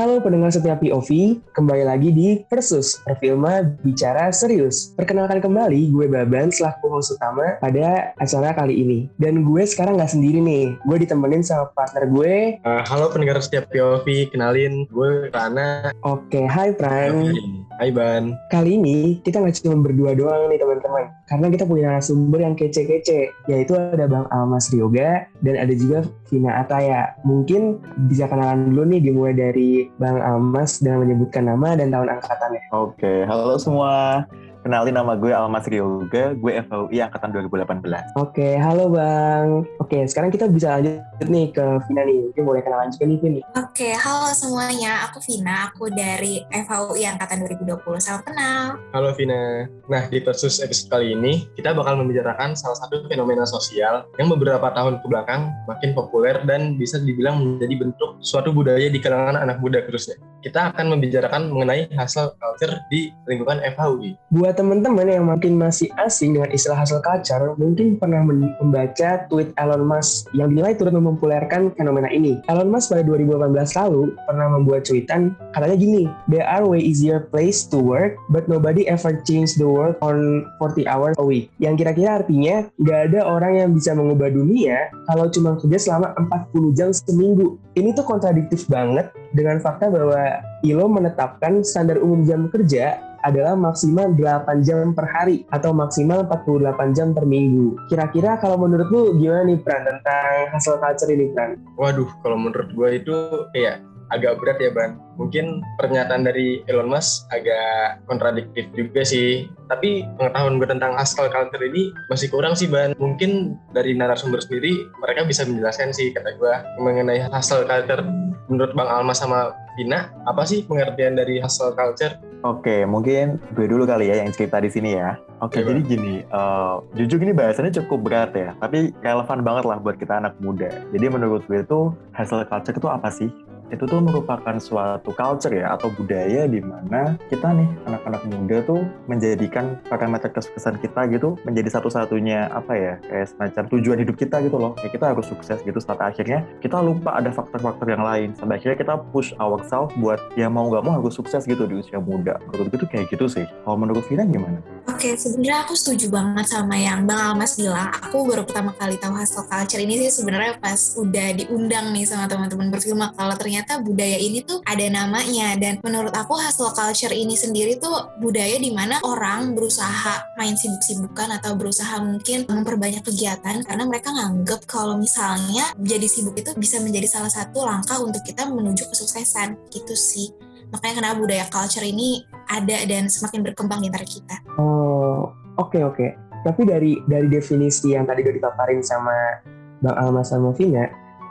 [0.00, 4.96] Halo pendengar setiap POV, kembali lagi di Versus, Perfilma Bicara Serius.
[4.96, 8.98] Perkenalkan kembali, gue Baban selaku host utama pada acara kali ini.
[9.20, 12.56] Dan gue sekarang nggak sendiri nih, gue ditemenin sama partner gue.
[12.64, 15.92] Uh, halo pendengar setiap POV, kenalin gue Rana.
[16.00, 17.36] Oke, hai Pran.
[17.76, 18.32] Hai Ban.
[18.48, 23.30] Kali ini kita nggak cuma berdua doang nih teman-teman, karena kita punya narasumber yang kece-kece,
[23.46, 27.14] yaitu ada Bang Almas Ryoga dan ada juga Vina Ataya.
[27.22, 27.78] Mungkin
[28.10, 32.62] bisa kenalan dulu nih dimulai dari Bang Almas dengan menyebutkan nama dan tahun angkatannya.
[32.74, 34.26] Oke, halo semua.
[34.60, 38.12] Kenalin nama gue Almas Ryoga, gue FUI angkatan 2018.
[38.20, 39.64] Oke, halo Bang.
[39.80, 41.00] Oke, sekarang kita bisa lanjut
[41.32, 42.28] nih ke Vina nih.
[42.28, 43.40] Mungkin boleh kenalan juga nih, Vina.
[43.56, 45.08] Oke, halo semuanya.
[45.08, 48.04] Aku Vina, aku dari FUI angkatan 2020.
[48.04, 48.76] Salam kenal.
[48.92, 49.64] Halo Vina.
[49.88, 54.68] Nah, di Versus episode kali ini, kita bakal membicarakan salah satu fenomena sosial yang beberapa
[54.76, 59.56] tahun ke belakang makin populer dan bisa dibilang menjadi bentuk suatu budaya di kalangan anak
[59.64, 60.20] muda khususnya.
[60.44, 64.16] Kita akan membicarakan mengenai hasil culture di lingkungan FHUI.
[64.32, 69.54] Buat buat teman-teman yang makin masih asing dengan istilah hasil culture, mungkin pernah membaca tweet
[69.54, 72.42] Elon Musk yang dinilai turut mempopulerkan fenomena ini.
[72.50, 73.46] Elon Musk pada 2018
[73.78, 78.90] lalu pernah membuat tweetan, katanya gini, There are way easier place to work, but nobody
[78.90, 81.54] ever change the world on 40 hours a week.
[81.62, 86.10] Yang kira-kira artinya, nggak ada orang yang bisa mengubah dunia kalau cuma kerja selama
[86.50, 87.54] 40 jam seminggu.
[87.78, 94.12] Ini tuh kontradiktif banget dengan fakta bahwa ILO menetapkan standar umum jam kerja adalah maksimal
[94.16, 97.76] 8 jam per hari atau maksimal 48 jam per minggu.
[97.88, 101.60] Kira-kira kalau menurut lu gimana nih Pran tentang hasil culture ini Pran?
[101.76, 103.16] Waduh, kalau menurut gue itu
[103.56, 104.98] ya agak berat ya Ban.
[105.16, 109.46] Mungkin pernyataan dari Elon Musk agak kontradiktif juga sih.
[109.70, 112.92] Tapi pengetahuan gue tentang hustle culture ini masih kurang sih Ban.
[112.98, 118.02] Mungkin dari narasumber sendiri mereka bisa menjelaskan sih kata gue mengenai hustle culture.
[118.50, 122.18] Menurut Bang Alma sama Vina, apa sih pengertian dari hustle culture?
[122.40, 125.20] Oke, mungkin gue dulu kali ya yang cerita di sini ya.
[125.44, 130.00] Oke, jadi gini, uh, jujur ini bahasannya cukup berat ya, tapi relevan banget lah buat
[130.00, 130.72] kita anak muda.
[130.88, 133.28] Jadi menurut gue itu hustle culture itu apa sih?
[133.70, 138.82] Itu tuh merupakan suatu culture ya atau budaya di mana kita nih anak-anak muda tuh
[139.06, 144.56] menjadikan parameter kesuksesan kita gitu menjadi satu-satunya apa ya kayak semacam tujuan hidup kita gitu
[144.58, 144.74] loh.
[144.78, 148.34] Kayak kita harus sukses gitu sampai akhirnya kita lupa ada faktor-faktor yang lain.
[148.34, 152.02] Sampai akhirnya kita push ourselves buat ya mau nggak mau harus sukses gitu di usia
[152.02, 152.36] muda.
[152.50, 153.46] Menurut gue tuh kayak gitu sih.
[153.64, 154.58] Kalau menurut Vina gimana?
[154.88, 157.88] Oke sebenarnya aku setuju banget sama yang Bang Almas bilang.
[158.02, 162.28] Aku baru pertama kali tahu hustle culture ini sih sebenarnya pas udah diundang nih sama
[162.28, 165.52] teman-teman berfilm kalau ternyata ternyata budaya ini tuh ada namanya.
[165.60, 171.28] Dan menurut aku hustle culture ini sendiri tuh budaya di mana orang berusaha main sibuk-sibukan
[171.36, 177.06] atau berusaha mungkin memperbanyak kegiatan karena mereka nganggep kalau misalnya jadi sibuk itu bisa menjadi
[177.06, 179.60] salah satu langkah untuk kita menuju kesuksesan.
[179.68, 180.32] Gitu sih.
[180.70, 184.36] Makanya kenapa budaya culture ini ada dan semakin berkembang di antara kita.
[184.58, 185.96] Oh, oke okay, oke.
[185.96, 186.10] Okay.
[186.40, 189.44] Tapi dari dari definisi yang tadi udah dipaparin sama
[189.80, 190.88] Bang Alma sama Vina,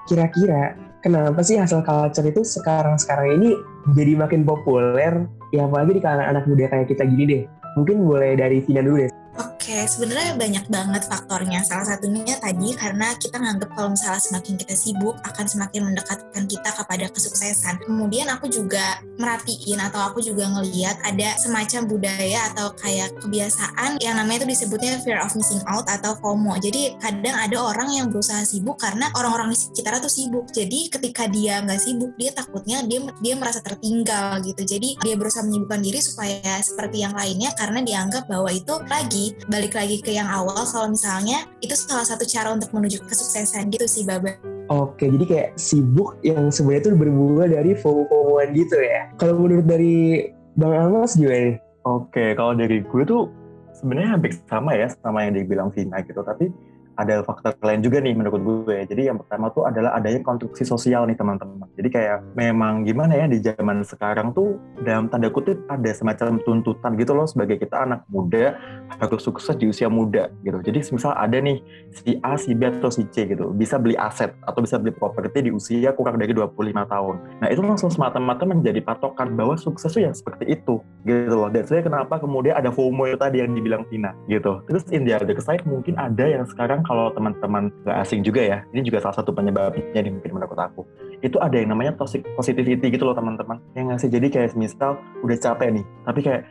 [0.08, 3.50] kira-kira kenapa sih hasil culture itu sekarang-sekarang ini
[3.96, 7.44] jadi makin populer ya apalagi di kalangan anak muda kayak kita gini deh
[7.80, 9.12] mungkin boleh dari Vina dulu deh
[9.70, 11.62] Oke, sebenarnya banyak banget faktornya.
[11.62, 16.74] Salah satunya tadi karena kita nganggap kalau misalnya semakin kita sibuk akan semakin mendekatkan kita
[16.74, 17.78] kepada kesuksesan.
[17.86, 24.18] Kemudian aku juga merhatiin atau aku juga ngeliat ada semacam budaya atau kayak kebiasaan yang
[24.18, 26.58] namanya itu disebutnya fear of missing out atau FOMO.
[26.58, 30.50] Jadi kadang ada orang yang berusaha sibuk karena orang-orang di sekitar tuh sibuk.
[30.50, 34.66] Jadi ketika dia nggak sibuk, dia takutnya dia dia merasa tertinggal gitu.
[34.66, 39.76] Jadi dia berusaha menyibukkan diri supaya seperti yang lainnya karena dianggap bahwa itu lagi balik
[39.76, 44.08] lagi ke yang awal kalau misalnya itu salah satu cara untuk menuju kesuksesan gitu sih
[44.08, 44.40] Baba.
[44.72, 49.12] Oke, jadi kayak sibuk yang sebenarnya itu bermula dari FOMO-FOMOan gitu ya.
[49.20, 51.58] Kalau menurut dari Bang Almas gimana nih?
[51.84, 53.28] Oke, kalau dari gue tuh
[53.76, 56.48] sebenarnya hampir sama ya sama yang dibilang Vina gitu, tapi
[57.00, 58.78] ada faktor lain juga nih menurut gue.
[58.84, 61.72] Jadi yang pertama tuh adalah adanya konstruksi sosial nih teman-teman.
[61.80, 67.00] Jadi kayak memang gimana ya di zaman sekarang tuh dalam tanda kutip ada semacam tuntutan
[67.00, 68.60] gitu loh sebagai kita anak muda
[69.00, 70.60] harus sukses di usia muda gitu.
[70.60, 71.64] Jadi misal ada nih
[71.96, 75.48] si A, si B atau si C gitu bisa beli aset atau bisa beli properti
[75.48, 76.52] di usia kurang dari 25
[76.84, 77.16] tahun.
[77.40, 81.48] Nah itu langsung semata-mata menjadi patokan bahwa sukses tuh yang seperti itu gitu loh.
[81.48, 84.60] Dan saya kenapa kemudian ada FOMO tadi yang dibilang Tina gitu.
[84.68, 88.58] Terus in the other side mungkin ada yang sekarang kalau teman-teman gak asing juga ya,
[88.74, 90.82] ini juga salah satu penyebabnya nih mungkin menurut aku.
[91.22, 93.62] Itu ada yang namanya toxic positivity gitu loh teman-teman.
[93.78, 96.50] Yang ngasih jadi kayak misal udah capek nih, tapi kayak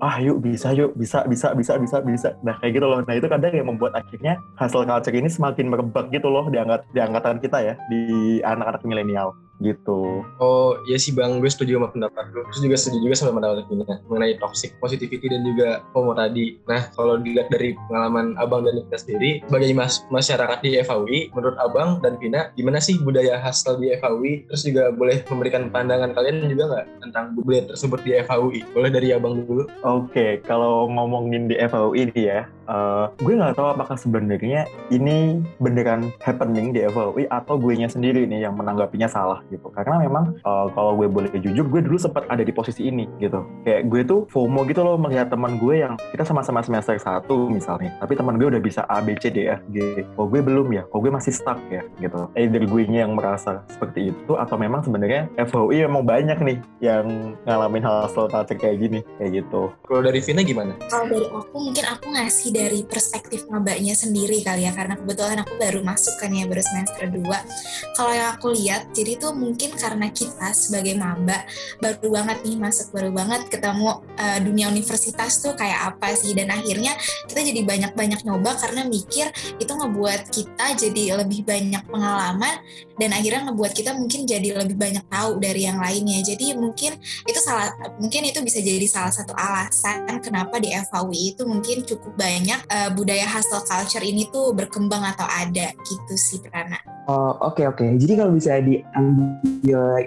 [0.00, 3.28] ah yuk bisa yuk bisa bisa bisa bisa bisa nah kayak gitu loh nah itu
[3.28, 7.36] kadang yang membuat akhirnya hasil culture ini semakin merebak gitu loh di, angkat, di angkatan
[7.36, 10.24] kita ya di anak-anak milenial gitu.
[10.40, 12.42] Oh iya sih bang, gue setuju sama pendapat lu.
[12.50, 16.56] Terus juga setuju juga sama pendapat Vina mengenai toxic positivity dan juga FOMO tadi.
[16.66, 21.56] Nah kalau dilihat dari pengalaman abang dan kita sendiri sebagai mas masyarakat di FAUI, menurut
[21.60, 24.48] abang dan Vina gimana sih budaya hustle di FAUI?
[24.48, 28.60] Terus juga boleh memberikan pandangan kalian juga nggak tentang budaya tersebut di FAUI?
[28.72, 29.68] Boleh dari abang dulu.
[29.84, 32.40] Oke, kalau ngomongin di FAUI nih ya,
[32.70, 34.64] uh, gue nggak tahu apakah sebenarnya
[34.94, 39.68] ini beneran happening di FAUI atau gue nya sendiri nih yang menanggapinya salah gitu.
[39.74, 43.42] Karena memang uh, kalau gue boleh jujur, gue dulu sempat ada di posisi ini gitu.
[43.66, 47.94] Kayak gue tuh FOMO gitu loh melihat teman gue yang kita sama-sama semester satu misalnya,
[47.98, 50.06] tapi teman gue udah bisa A, B, C, D, F, G.
[50.16, 50.82] Kok gue belum ya?
[50.88, 51.82] Kok gue masih stuck ya?
[51.98, 52.20] Gitu.
[52.38, 57.82] Either gue yang merasa seperti itu atau memang sebenarnya FAUI memang banyak nih yang ngalamin
[57.84, 59.72] hal culture kayak gini, kayak gitu.
[59.86, 60.72] Kalau dari Vina gimana?
[60.86, 65.54] Kalau dari aku mungkin aku ngasih dari perspektif mabaknya sendiri kali ya karena kebetulan aku
[65.56, 70.12] baru masuk kan ya baru semester 2 kalau yang aku lihat jadi tuh mungkin karena
[70.12, 71.48] kita sebagai maba
[71.80, 76.52] baru banget nih masuk baru banget ketemu uh, dunia universitas tuh kayak apa sih dan
[76.52, 76.92] akhirnya
[77.24, 82.60] kita jadi banyak-banyak nyoba karena mikir itu ngebuat kita jadi lebih banyak pengalaman
[83.00, 87.40] dan akhirnya ngebuat kita mungkin jadi lebih banyak tahu dari yang lainnya jadi mungkin itu
[87.40, 92.60] salah mungkin itu bisa jadi salah satu alasan kenapa di FAUI itu mungkin cukup banyak
[92.68, 96.76] uh, budaya hustle culture ini tuh berkembang atau ada gitu sih Prana.
[97.08, 97.80] Oh oke okay, oke.
[97.80, 97.90] Okay.
[97.96, 99.29] Jadi kalau bisa diambil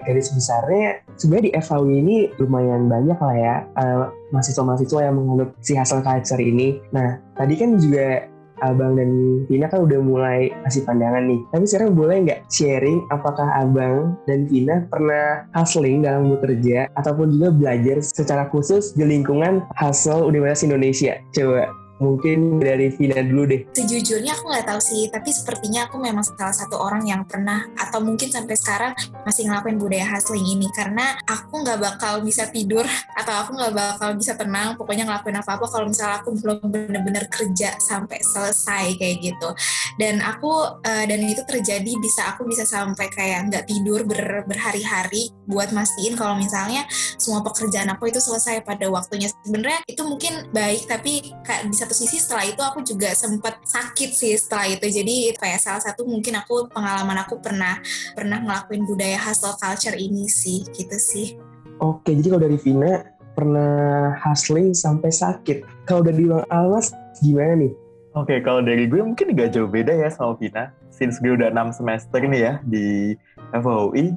[0.03, 5.77] garis besarnya, sebenarnya di FAUI ini lumayan banyak lah ya uh, mahasiswa-mahasiswa yang menganut si
[5.77, 6.81] hustle culture ini.
[6.91, 8.33] Nah tadi kan juga
[8.63, 11.39] Abang dan Vina kan udah mulai kasih pandangan nih.
[11.51, 17.51] Tapi sekarang boleh nggak sharing apakah Abang dan Vina pernah hustling dalam bekerja ataupun juga
[17.51, 21.19] belajar secara khusus di lingkungan hustle Universitas Indonesia?
[21.35, 23.61] Coba Mungkin dari Vina dulu deh.
[23.71, 28.03] Sejujurnya aku nggak tahu sih, tapi sepertinya aku memang salah satu orang yang pernah atau
[28.03, 28.91] mungkin sampai sekarang
[29.23, 32.83] masih ngelakuin budaya hustling ini karena aku nggak bakal bisa tidur
[33.15, 37.79] atau aku nggak bakal bisa tenang pokoknya ngelakuin apa-apa kalau misalnya aku belum bener-bener kerja
[37.79, 39.49] sampai selesai kayak gitu.
[39.95, 40.51] Dan aku
[40.83, 46.19] uh, dan itu terjadi bisa aku bisa sampai kayak nggak tidur ber, berhari-hari buat mastiin
[46.19, 46.83] kalau misalnya
[47.15, 49.31] semua pekerjaan aku itu selesai pada waktunya.
[49.47, 54.09] Sebenarnya itu mungkin baik tapi kayak bisa satu sisi setelah itu aku juga sempat sakit
[54.17, 57.77] sih setelah itu jadi kayak salah satu mungkin aku pengalaman aku pernah
[58.17, 61.37] pernah ngelakuin budaya hustle culture ini sih gitu sih
[61.77, 67.73] oke jadi kalau dari Vina pernah hustling sampai sakit kalau dari Bang Almas gimana nih
[68.13, 70.69] Oke, kalau dari gue mungkin gak jauh beda ya sama Vina.
[70.93, 73.17] Since gue udah 6 semester nih ya di
[73.57, 74.13] FOI,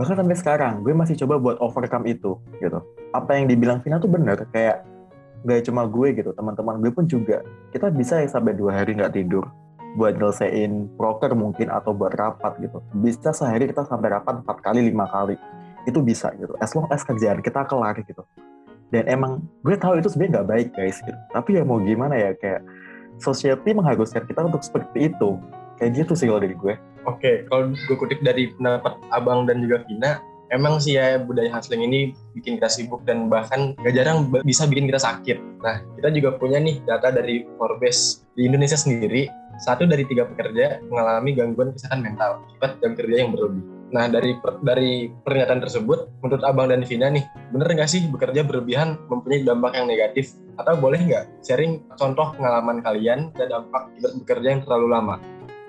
[0.00, 2.80] bahkan sampai sekarang gue masih coba buat overcome itu gitu.
[3.12, 4.80] Apa yang dibilang Vina tuh bener, kayak
[5.46, 7.42] gak cuma gue gitu teman-teman gue pun juga.
[7.70, 9.46] Kita bisa ya sampai dua hari nggak tidur
[9.96, 12.82] buat nyelesain proker mungkin atau buat rapat gitu.
[12.98, 15.38] Bisa sehari kita sampai rapat empat kali lima kali.
[15.86, 16.52] Itu bisa gitu.
[16.60, 18.22] As long as kerjaan kita kelar gitu.
[18.88, 21.18] Dan emang gue tahu itu sebenarnya nggak baik guys gitu.
[21.32, 22.64] Tapi ya mau gimana ya kayak
[23.20, 25.38] society mengharuskan kita untuk seperti itu.
[25.78, 26.74] Kayak gitu sih kalau dari gue.
[27.06, 30.20] Oke kalau gue kutip dari pendapat abang dan juga Vina
[30.52, 34.88] emang sih ya budaya hustling ini bikin kita sibuk dan bahkan gak jarang bisa bikin
[34.88, 35.38] kita sakit.
[35.60, 39.28] Nah, kita juga punya nih data dari Forbes di Indonesia sendiri,
[39.60, 43.64] satu dari tiga pekerja mengalami gangguan kesehatan mental akibat jam kerja yang berlebih.
[43.88, 47.24] Nah, dari dari pernyataan tersebut, menurut Abang dan Vina nih,
[47.56, 50.36] bener nggak sih bekerja berlebihan mempunyai dampak yang negatif?
[50.60, 55.16] Atau boleh nggak sharing contoh pengalaman kalian dan dampak bekerja yang terlalu lama?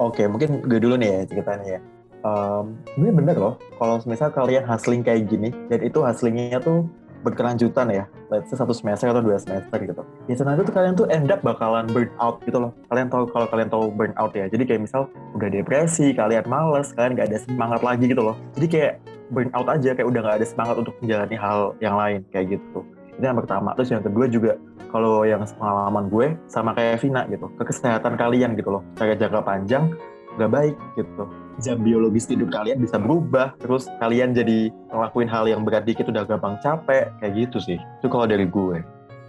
[0.04, 1.82] Oke, mungkin gue dulu nih ya ceritanya ya
[2.24, 6.88] um, ini bener loh kalau misal kalian hustling kayak gini dan itu hustlingnya tuh
[7.20, 10.04] berkelanjutan ya let's say satu semester atau dua semester gitu.
[10.32, 12.72] Ya sebenarnya tuh kalian tuh end up bakalan burn out gitu loh.
[12.88, 16.96] Kalian tahu kalau kalian tahu burn out ya jadi kayak misal udah depresi kalian males
[16.96, 18.40] kalian gak ada semangat lagi gitu loh.
[18.56, 18.94] Jadi kayak
[19.34, 22.80] burn out aja kayak udah gak ada semangat untuk menjalani hal yang lain kayak gitu.
[23.20, 23.76] Itu yang pertama.
[23.76, 24.52] Terus yang kedua juga
[24.90, 28.84] kalau yang pengalaman gue sama kayak Vina gitu ke kesehatan kalian gitu loh.
[28.96, 29.92] Kayak jangka panjang
[30.40, 31.28] gak baik gitu
[31.60, 36.24] jam biologis tidur kalian bisa berubah terus kalian jadi ngelakuin hal yang berat dikit udah
[36.24, 37.78] gampang capek kayak gitu sih.
[38.00, 38.80] Itu kalau dari gue.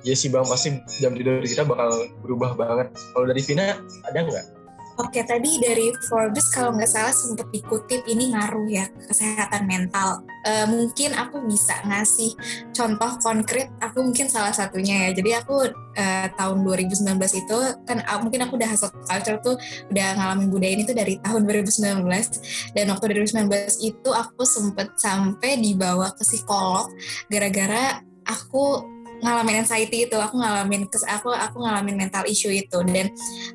[0.00, 1.92] Iya sih bang pasti jam tidur kita bakal
[2.24, 2.88] berubah banget.
[3.12, 3.76] Kalau dari Vina
[4.08, 4.59] ada nggak
[5.00, 10.20] Oke, tadi dari Forbes kalau nggak salah sempat dikutip ini ngaruh ya kesehatan mental.
[10.44, 12.36] E, mungkin aku bisa ngasih
[12.76, 15.16] contoh konkret, aku mungkin salah satunya ya.
[15.16, 16.04] Jadi aku e,
[16.36, 19.56] tahun 2019 itu kan mungkin aku udah hasil culture tuh
[19.88, 25.56] udah ngalamin budaya ini tuh dari tahun 2019 dan waktu 2019 itu aku sempet sampai
[25.56, 26.92] dibawa ke psikolog
[27.32, 28.84] gara-gara aku
[29.20, 32.80] ngalamin anxiety itu aku ngalamin kes aku aku ngalamin mental issue itu.
[32.88, 33.12] Dan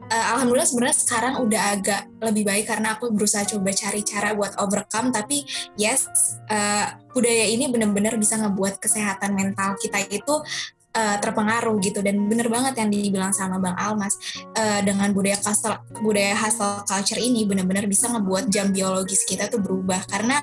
[0.09, 4.53] uh, alhamdulillah sebenarnya sekarang udah agak lebih baik karena aku berusaha coba cari cara buat
[4.61, 5.09] overcome.
[5.11, 5.43] Tapi
[5.75, 6.07] yes
[6.49, 10.35] uh, budaya ini benar-benar bisa ngebuat kesehatan mental kita itu
[10.95, 11.99] uh, terpengaruh gitu.
[11.99, 14.17] Dan bener banget yang dibilang sama Bang Almas.
[14.55, 19.59] Uh, dengan budaya hustle budaya hustle culture ini bener-bener bisa ngebuat jam biologis kita tuh
[19.59, 20.07] berubah.
[20.07, 20.39] Karena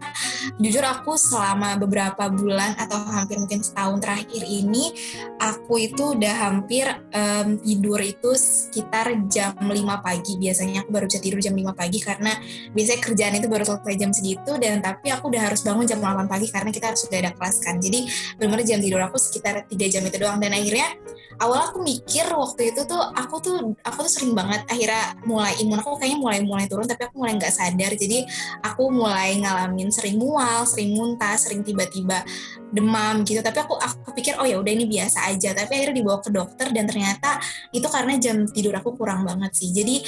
[0.61, 4.93] jujur aku selama beberapa bulan atau hampir mungkin setahun terakhir ini
[5.41, 6.85] aku itu udah hampir
[7.17, 9.73] um, tidur itu sekitar jam 5
[10.05, 10.37] pagi.
[10.37, 12.37] Biasanya aku baru bisa tidur jam 5 pagi karena
[12.77, 14.53] biasanya kerjaan itu baru selesai jam segitu.
[14.61, 17.57] Dan tapi aku udah harus bangun jam 8 pagi karena kita harus sudah ada kelas
[17.65, 17.81] kan.
[17.81, 18.05] Jadi
[18.37, 20.89] benar-benar jam tidur aku sekitar 3 jam itu doang dan akhirnya
[21.43, 25.83] awal aku mikir waktu itu tuh aku tuh aku tuh sering banget akhirnya mulai imun
[25.83, 27.93] aku kayaknya mulai mulai turun tapi aku mulai nggak sadar.
[27.99, 28.23] Jadi
[28.63, 32.23] aku mulai ngalamin sering mual sering muntah sering tiba-tiba
[32.71, 33.43] demam gitu.
[33.43, 35.51] Tapi aku aku pikir oh ya udah ini biasa aja.
[35.51, 37.43] Tapi akhirnya dibawa ke dokter dan ternyata
[37.75, 39.75] itu karena jam tidur aku kurang banget sih.
[39.75, 39.99] Jadi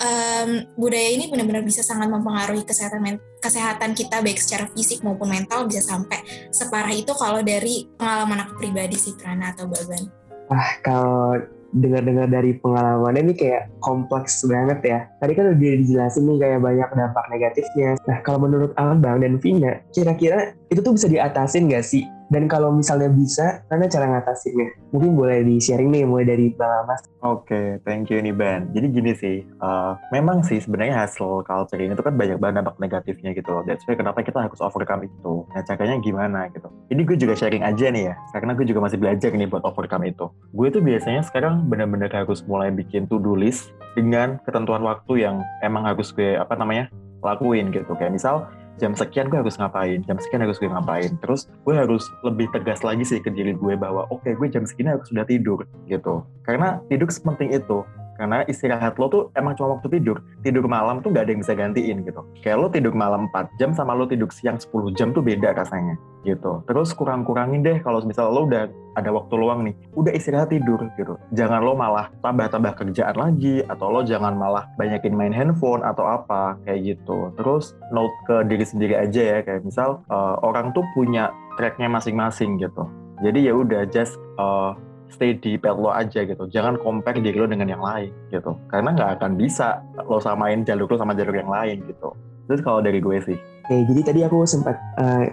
[0.00, 5.68] um, budaya ini benar-benar bisa sangat mempengaruhi kesehatan kesehatan kita baik secara fisik maupun mental
[5.68, 10.27] bisa sampai separah itu kalau dari pengalaman aku pribadi sih Prana atau Baban.
[10.48, 11.36] Ah kalau
[11.68, 14.98] dengar-dengar dari pengalamannya ini kayak kompleks banget ya.
[15.20, 18.00] Tadi kan udah dijelasin nih kayak banyak dampak negatifnya.
[18.08, 22.68] Nah kalau menurut Bang dan Vina, kira-kira itu tuh bisa diatasin gak sih dan kalau
[22.76, 24.92] misalnya bisa, mana cara ngatasinnya?
[24.92, 27.00] Mungkin boleh di-sharing nih, mulai dari Bang Mas.
[27.24, 28.68] Oke, okay, thank you nih Ben.
[28.76, 32.76] Jadi gini sih, uh, memang sih sebenarnya hasil culture ini tuh kan banyak banget dampak
[32.76, 33.64] negatifnya gitu loh.
[33.64, 35.48] That's why kenapa kita harus overcome itu.
[35.56, 36.68] Nah caranya gimana gitu.
[36.92, 40.12] Ini gue juga sharing aja nih ya, karena gue juga masih belajar nih buat overcome
[40.12, 40.28] itu.
[40.52, 45.88] Gue tuh biasanya sekarang benar-benar harus mulai bikin to-do list dengan ketentuan waktu yang emang
[45.88, 46.92] harus gue, apa namanya,
[47.24, 47.96] lakuin gitu.
[47.96, 48.44] Kayak misal,
[48.78, 51.10] jam sekian gue harus ngapain, jam sekian harus gue ngapain.
[51.20, 54.64] Terus gue harus lebih tegas lagi sih ke diri gue bahwa oke okay, gue jam
[54.64, 56.22] segini harus sudah tidur gitu.
[56.46, 57.82] Karena tidur sepenting itu
[58.18, 60.18] karena istirahat lo tuh emang cuma waktu tidur.
[60.42, 62.20] Tidur malam tuh gak ada yang bisa gantiin gitu.
[62.42, 65.94] Kayak lo tidur malam 4 jam sama lo tidur siang 10 jam tuh beda rasanya
[66.26, 66.66] gitu.
[66.66, 68.66] Terus kurang-kurangin deh kalau misal lo udah
[68.98, 71.14] ada waktu luang nih udah istirahat tidur gitu.
[71.30, 76.58] Jangan lo malah tambah-tambah kerjaan lagi atau lo jangan malah banyakin main handphone atau apa
[76.66, 77.30] kayak gitu.
[77.38, 82.58] Terus note ke diri sendiri aja ya kayak misal uh, orang tuh punya tracknya masing-masing
[82.58, 82.82] gitu.
[83.22, 84.74] Jadi ya udah just uh,
[85.12, 86.44] stay di pet lo aja gitu.
[86.48, 88.56] Jangan compare diri lo dengan yang lain gitu.
[88.68, 92.12] Karena nggak akan bisa lo samain jalur lo sama jalur yang lain gitu.
[92.48, 93.38] Terus kalau dari gue sih.
[93.68, 95.28] Oke, jadi tadi aku sempat uh,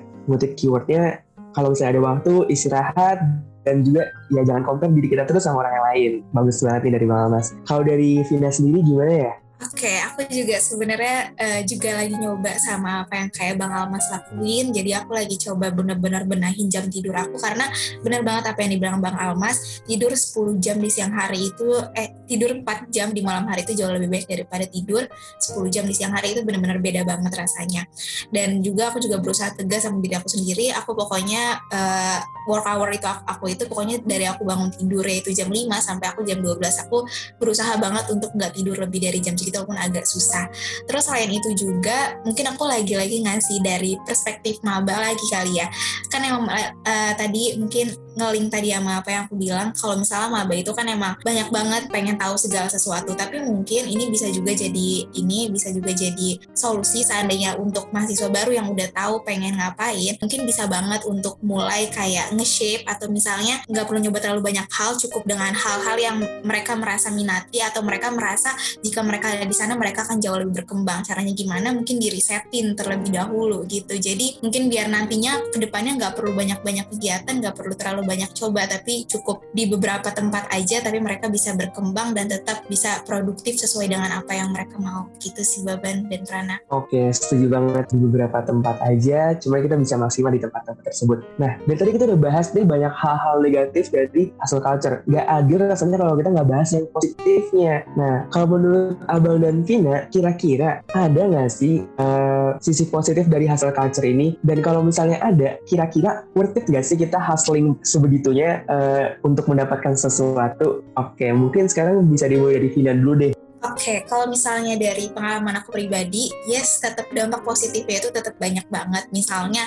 [0.60, 1.24] keywordnya
[1.56, 3.24] kalau misalnya ada waktu istirahat
[3.64, 6.12] dan juga ya jangan compare diri kita terus sama orang yang lain.
[6.36, 7.56] Bagus banget nih dari Mama Mas.
[7.64, 9.34] Kalau dari Vina sendiri gimana ya?
[9.76, 14.08] Oke, okay, aku juga sebenarnya uh, juga lagi nyoba sama apa yang kayak Bang Almas
[14.08, 14.72] lakuin.
[14.72, 17.68] Jadi aku lagi coba bener-bener benahin jam tidur aku karena
[18.00, 22.16] bener banget apa yang dibilang Bang Almas, tidur 10 jam di siang hari itu eh
[22.24, 25.12] tidur 4 jam di malam hari itu jauh lebih baik daripada tidur
[25.44, 27.84] 10 jam di siang hari itu bener-bener beda banget rasanya.
[28.32, 32.88] Dan juga aku juga berusaha tegas sama diri aku sendiri, aku pokoknya uh, work hour
[32.96, 36.40] itu aku, aku itu pokoknya dari aku bangun tidur itu jam 5 sampai aku jam
[36.40, 37.04] 12 aku
[37.44, 40.46] berusaha banget untuk nggak tidur lebih dari jam gitu walaupun agak susah.
[40.86, 45.68] Terus selain itu juga mungkin aku lagi-lagi ngasih dari perspektif maba lagi kali ya.
[46.14, 46.46] Kan emang
[46.86, 50.88] uh, tadi mungkin ngeling tadi sama apa yang aku bilang kalau misalnya maba itu kan
[50.88, 55.70] emang banyak banget pengen tahu segala sesuatu tapi mungkin ini bisa juga jadi ini bisa
[55.72, 61.04] juga jadi solusi seandainya untuk mahasiswa baru yang udah tahu pengen ngapain mungkin bisa banget
[61.06, 65.98] untuk mulai kayak nge-shape atau misalnya nggak perlu nyoba terlalu banyak hal cukup dengan hal-hal
[66.00, 70.38] yang mereka merasa minati atau mereka merasa jika mereka ada di sana mereka akan jauh
[70.40, 71.02] lebih berkembang.
[71.04, 71.74] Caranya gimana?
[71.74, 73.98] Mungkin dirisetin terlebih dahulu gitu.
[73.98, 78.70] Jadi mungkin biar nantinya ke depannya nggak perlu banyak-banyak kegiatan nggak perlu terlalu banyak coba
[78.70, 83.92] tapi cukup di beberapa tempat aja tapi mereka bisa berkembang dan tetap bisa produktif sesuai
[83.92, 86.58] dengan apa yang mereka mau gitu sih Baban dan Rana.
[86.72, 91.20] Oke setuju banget di beberapa tempat aja cuma kita bisa maksimal di tempat-tempat tersebut.
[91.42, 95.02] Nah dari tadi kita udah bahas nih banyak hal-hal negatif dari hustle culture.
[95.10, 97.76] Gak adil rasanya kalau kita nggak bahas yang positifnya.
[97.98, 103.74] Nah kalau menurut Abang dan Vina kira-kira ada nggak sih uh, sisi positif dari hustle
[103.74, 109.16] culture ini dan kalau misalnya ada kira-kira worth it gak sih kita hustling sebegitunya uh,
[109.24, 110.84] untuk mendapatkan sesuatu.
[111.00, 113.34] Oke, mungkin sekarang bisa dimulai dari Vina dulu deh.
[113.66, 118.62] Oke, okay, kalau misalnya dari pengalaman aku pribadi, yes, tetap dampak positifnya itu tetap banyak
[118.70, 119.10] banget.
[119.10, 119.66] Misalnya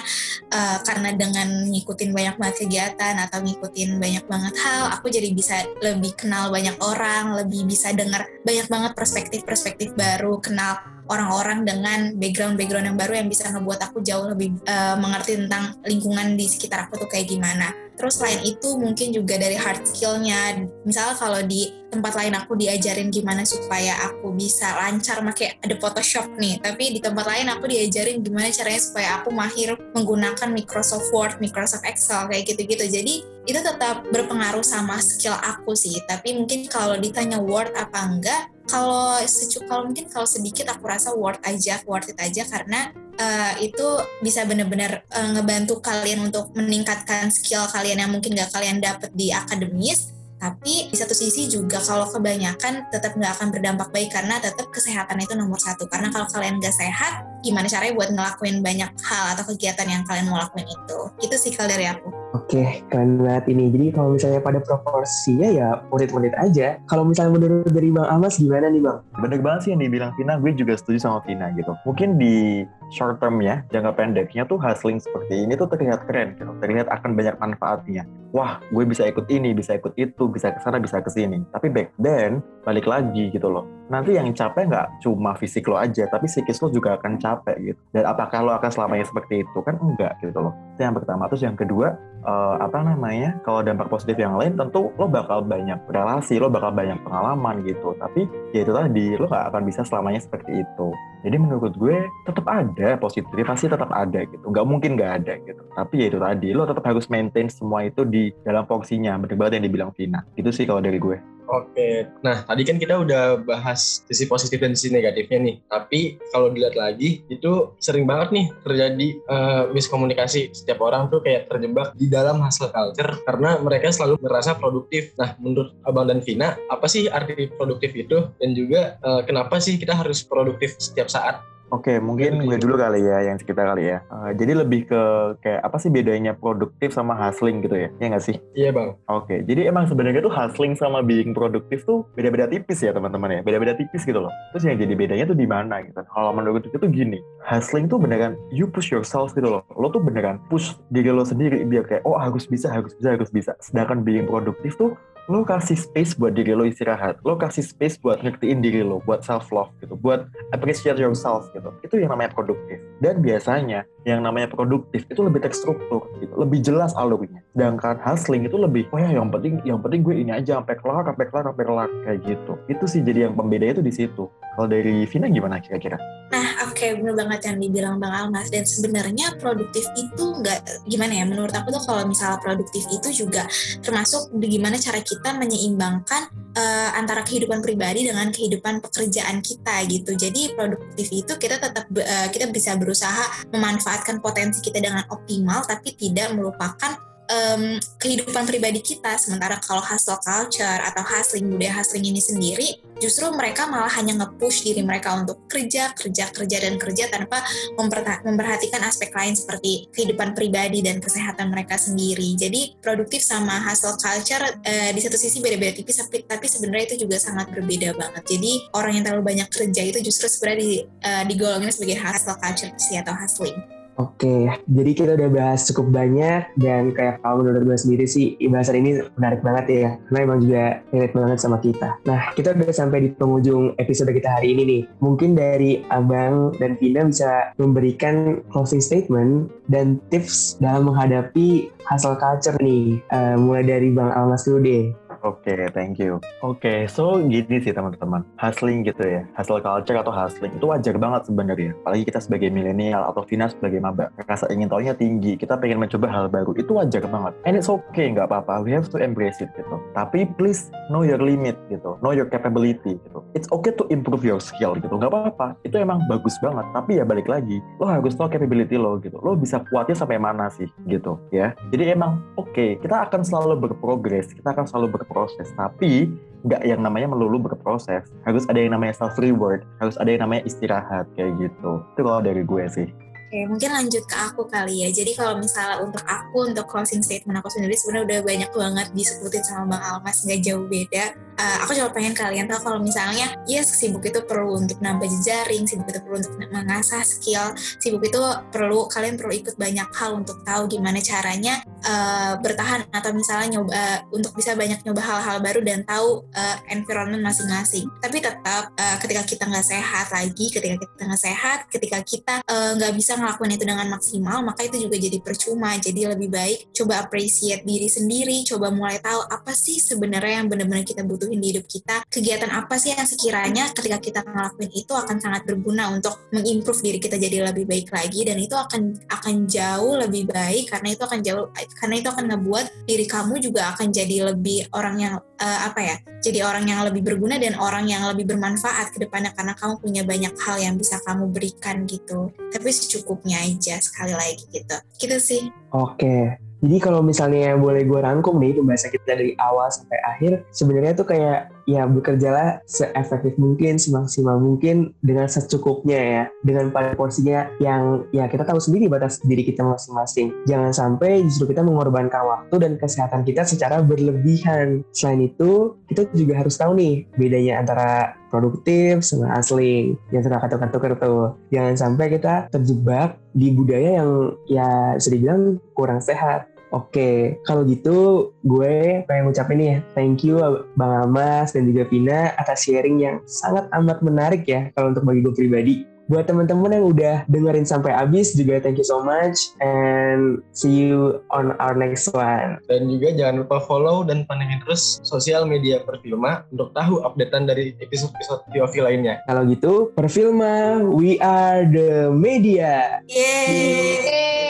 [0.55, 5.67] uh, karena dengan ngikutin banyak banget kegiatan atau ngikutin banyak banget hal, aku jadi bisa
[5.83, 12.87] lebih kenal banyak orang, lebih bisa dengar banyak banget perspektif-perspektif baru, kenal orang-orang dengan background-background
[12.93, 17.01] yang baru yang bisa ngebuat aku jauh lebih uh, mengerti tentang lingkungan di sekitar aku
[17.01, 17.73] tuh kayak gimana.
[17.99, 23.11] Terus selain itu mungkin juga dari hard skillnya, misal kalau di tempat lain aku diajarin
[23.11, 28.23] gimana supaya aku bisa lancar pakai ada Photoshop nih, tapi di tempat lain aku diajarin
[28.23, 32.87] gimana caranya supaya aku mahir menggunakan Microsoft Word, Microsoft Excel kayak gitu-gitu.
[32.87, 33.15] Jadi
[33.51, 35.99] itu tetap berpengaruh sama skill aku sih.
[36.07, 41.17] Tapi mungkin kalau ditanya Word apa enggak, kalau secu kalau mungkin kalau sedikit aku rasa
[41.17, 47.33] Word aja, worth it aja karena uh, itu bisa benar-benar uh, ngebantu kalian untuk meningkatkan
[47.33, 50.15] skill kalian yang mungkin gak kalian dapat di akademis.
[50.39, 55.19] Tapi di satu sisi juga kalau kebanyakan tetap nggak akan berdampak baik karena tetap kesehatan
[55.19, 55.91] itu nomor satu.
[55.91, 60.27] Karena kalau kalian nggak sehat gimana caranya buat ngelakuin banyak hal atau kegiatan yang kalian
[60.27, 63.73] mau lakuin itu itu sih kalau dari aku Oke, keren banget ini.
[63.73, 66.77] Jadi kalau misalnya pada proporsinya ya murid-murid aja.
[66.85, 69.01] Kalau misalnya menurut dari Bang Amas gimana nih Bang?
[69.17, 71.73] Bener banget sih yang dibilang Vina, gue juga setuju sama Vina gitu.
[71.89, 76.53] Mungkin di short term ya, jangka pendeknya tuh hustling seperti ini tuh terlihat keren gitu.
[76.61, 78.05] Terlihat akan banyak manfaatnya.
[78.29, 81.41] Wah, gue bisa ikut ini, bisa ikut itu, bisa ke sana, bisa ke sini.
[81.49, 83.65] Tapi back then, balik lagi gitu loh.
[83.89, 87.81] Nanti yang capek nggak cuma fisik lo aja, tapi psikis lo juga akan capek gitu.
[87.89, 89.59] Dan apakah lo akan selamanya seperti itu?
[89.65, 90.53] Kan enggak gitu loh.
[90.79, 91.27] Itu yang pertama.
[91.27, 95.75] Terus yang kedua, uh, apa namanya kalau dampak positif yang lain tentu lo bakal banyak
[95.91, 97.99] relasi lo bakal banyak pengalaman gitu.
[97.99, 100.89] Tapi ya itu tadi lo gak akan bisa selamanya seperti itu.
[101.27, 104.47] Jadi menurut gue tetap ada positif pasti tetap ada gitu.
[104.55, 105.63] Nggak mungkin nggak ada gitu.
[105.75, 109.19] Tapi ya itu tadi lo tetap harus maintain semua itu di dalam porsinya.
[109.19, 110.23] Bener yang dibilang Vina.
[110.39, 114.77] Itu sih kalau dari gue Oke, nah tadi kan kita udah bahas sisi positif dan
[114.77, 115.57] sisi negatifnya nih.
[115.65, 120.53] Tapi kalau dilihat lagi, itu sering banget nih terjadi uh, miskomunikasi.
[120.53, 125.17] Setiap orang tuh kayak terjebak di dalam hustle culture karena mereka selalu merasa produktif.
[125.17, 128.29] Nah, menurut Abang dan Vina, apa sih arti produktif itu?
[128.37, 131.41] Dan juga uh, kenapa sih kita harus produktif setiap saat?
[131.69, 134.01] Oke, mungkin gue dulu kali ya yang kita kali ya.
[134.09, 135.03] Uh, jadi lebih ke
[135.45, 137.89] kayak apa sih bedanya produktif sama hustling gitu ya?
[138.01, 138.37] Iya nggak sih?
[138.57, 138.97] Iya bang.
[139.05, 143.41] Oke, jadi emang sebenarnya tuh hustling sama being produktif tuh beda-beda tipis ya teman-teman ya.
[143.45, 144.33] Beda-beda tipis gitu loh.
[144.57, 146.01] Terus yang jadi bedanya tuh di mana gitu.
[146.09, 149.65] Kalau menurut gue tuh gini, hustling tuh beneran you push yourself gitu loh.
[149.73, 153.31] Lo tuh beneran push diri lo sendiri biar kayak oh harus bisa, harus bisa, harus
[153.33, 153.53] bisa.
[153.65, 154.93] Sedangkan being produktif tuh
[155.29, 159.21] lo kasih space buat diri lo istirahat, lo kasih space buat ngertiin diri lo, buat
[159.21, 160.25] self love gitu, buat
[160.57, 161.69] appreciate yourself gitu.
[161.85, 162.81] Itu yang namanya produktif.
[163.05, 167.45] Dan biasanya yang namanya produktif itu lebih terstruktur gitu, lebih jelas alurnya.
[167.53, 171.05] Sedangkan hustling itu lebih, oh ya yang penting yang penting gue ini aja sampai kelar,
[171.05, 172.53] sampai kelar, sampai kelar kayak gitu.
[172.65, 174.33] Itu sih jadi yang pembeda itu di situ.
[174.33, 176.01] Kalau dari Vina gimana kira-kira?
[176.33, 178.49] Nah, oke okay, bener banget yang dibilang Bang Almas.
[178.49, 181.25] Dan sebenarnya produktif itu nggak gimana ya?
[181.27, 183.47] Menurut aku tuh kalau misalnya produktif itu juga
[183.83, 190.15] termasuk gimana cara kita menyeimbangkan uh, antara kehidupan pribadi dengan kehidupan pekerjaan kita gitu.
[190.15, 195.95] Jadi produktif itu kita tetap uh, kita bisa berusaha memanfaatkan potensi kita dengan optimal, tapi
[195.95, 199.17] tidak melupakan um, kehidupan pribadi kita.
[199.21, 204.67] Sementara kalau hustle culture atau hustling budaya hustling ini sendiri, justru mereka malah hanya nge-push
[204.67, 207.41] diri mereka untuk kerja, kerja, kerja dan kerja tanpa
[207.79, 212.35] memperhatikan aspek lain seperti kehidupan pribadi dan kesehatan mereka sendiri.
[212.35, 217.21] Jadi produktif sama hustle culture uh, di satu sisi beda-beda tipis, tapi, sebenarnya itu juga
[217.21, 218.25] sangat berbeda banget.
[218.25, 220.73] Jadi orang yang terlalu banyak kerja itu justru sebenarnya di,
[221.05, 223.78] uh, digolongin sebagai hustle culture sih atau hustling.
[223.99, 228.79] Oke, jadi kita udah bahas cukup banyak dan kayak kalau menurut gue sendiri sih bahasan
[228.79, 231.99] ini menarik banget ya, karena emang juga relate banget sama kita.
[232.07, 234.83] Nah, kita udah sampai di penghujung episode kita hari ini nih.
[235.03, 242.55] Mungkin dari Abang dan Vina bisa memberikan closing statement dan tips dalam menghadapi hasil culture
[242.63, 243.03] nih.
[243.11, 244.95] Uh, mulai dari Bang Almas dulu deh.
[245.27, 246.23] Oke, okay, thank you.
[246.47, 248.23] Oke, okay, so gini sih teman-teman.
[248.39, 249.27] Hustling gitu ya.
[249.35, 251.75] Hustle culture atau hustling itu wajar banget sebenarnya.
[251.83, 254.15] Apalagi kita sebagai milenial atau Vina sebagai maba.
[254.15, 255.35] Rasa ingin tahunya tinggi.
[255.35, 256.55] Kita pengen mencoba hal baru.
[256.55, 257.35] Itu wajar banget.
[257.43, 258.63] And it's okay, nggak apa-apa.
[258.63, 259.83] We have to embrace it gitu.
[259.99, 261.99] Tapi please know your limit gitu.
[261.99, 263.19] Know your capability gitu.
[263.35, 264.95] It's okay to improve your skill gitu.
[264.95, 265.59] Nggak apa-apa.
[265.67, 266.63] Itu emang bagus banget.
[266.71, 267.59] Tapi ya balik lagi.
[267.83, 269.19] Lo harus tahu capability lo gitu.
[269.19, 271.59] Lo bisa kuatnya sampai mana sih gitu ya.
[271.75, 272.55] Jadi emang oke.
[272.55, 274.31] Okay, kita akan selalu berprogres.
[274.31, 276.13] Kita akan selalu berprogres berproses tapi
[276.45, 280.47] nggak yang namanya melulu berproses harus ada yang namanya self reward harus ada yang namanya
[280.47, 282.89] istirahat kayak gitu itu kalau dari gue sih
[283.29, 284.89] Oke, mungkin lanjut ke aku kali ya.
[284.89, 289.45] Jadi kalau misalnya untuk aku, untuk closing statement aku sendiri sebenarnya udah banyak banget disebutin
[289.45, 291.13] sama Bang Almas, nggak jauh beda.
[291.39, 295.65] Uh, aku cuma pengen kalian tahu kalau misalnya yes sibuk itu perlu untuk nambah jejaring
[295.65, 298.21] sibuk itu perlu untuk mengasah skill sibuk itu
[298.51, 303.71] perlu kalian perlu ikut banyak hal untuk tahu gimana caranya uh, bertahan atau misalnya nyoba
[303.71, 307.87] uh, untuk bisa banyak nyoba hal-hal baru dan tahu uh, environment masing-masing.
[308.03, 312.93] Tapi tetap uh, ketika kita nggak sehat lagi ketika kita nggak sehat ketika kita nggak
[312.93, 317.05] uh, bisa ngelakuin itu dengan maksimal maka itu juga jadi percuma jadi lebih baik coba
[317.05, 321.67] appreciate diri sendiri coba mulai tahu apa sih sebenarnya yang benar-benar kita butuhin di hidup
[321.69, 326.81] kita kegiatan apa sih yang sekiranya ketika kita ngelakuin itu akan sangat berguna untuk mengimprove
[326.81, 331.03] diri kita jadi lebih baik lagi dan itu akan akan jauh lebih baik karena itu
[331.05, 331.45] akan jauh
[331.77, 335.97] karena itu akan ngebuat diri kamu juga akan jadi lebih orang yang uh, apa ya
[336.25, 340.03] jadi orang yang lebih berguna dan orang yang lebih bermanfaat ke depannya karena kamu punya
[340.03, 342.35] banyak hal yang bisa kamu berikan gitu.
[342.51, 344.77] Tapi secukupnya aja sekali lagi gitu.
[344.99, 345.43] Gitu sih.
[345.71, 350.93] Oke jadi kalau misalnya boleh gue rangkum nih pembahasan kita dari awal sampai akhir, sebenarnya
[350.99, 358.09] tuh kayak ya bekerjalah seefektif mungkin, semaksimal mungkin dengan secukupnya ya, dengan pada porsinya yang
[358.17, 360.33] ya kita tahu sendiri batas diri kita masing-masing.
[360.49, 364.81] Jangan sampai justru kita mengorbankan waktu dan kesehatan kita secara berlebihan.
[364.97, 371.01] Selain itu, kita juga harus tahu nih bedanya antara produktif sama asli yang suka katuk-katuk
[371.01, 374.11] tuh jangan sampai kita terjebak di budaya yang
[374.49, 380.37] ya bisa dibilang kurang sehat Oke, kalau gitu gue pengen ngucapin nih thank you
[380.77, 385.25] Bang Amas dan juga Vina atas sharing yang sangat amat menarik ya kalau untuk bagi
[385.25, 385.77] gue pribadi.
[386.09, 391.21] Buat teman-teman yang udah dengerin sampai habis juga thank you so much and see you
[391.29, 392.57] on our next one.
[392.65, 397.77] Dan juga jangan lupa follow dan pantengin terus sosial media Perfilma untuk tahu updatean dari
[397.77, 399.21] episode-episode POV lainnya.
[399.29, 403.05] Kalau gitu, Perfilma, we are the media.
[403.05, 404.48] Yeay!